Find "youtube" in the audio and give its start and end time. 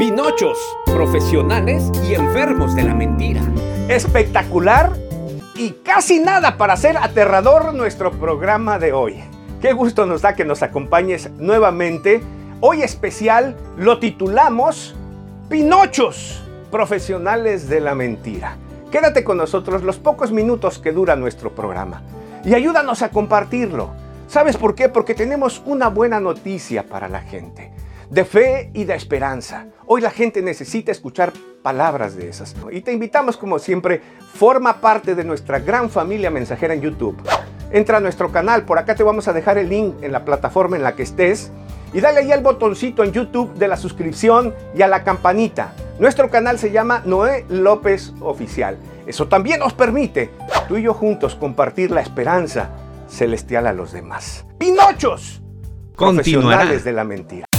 36.80-37.16, 43.12-43.54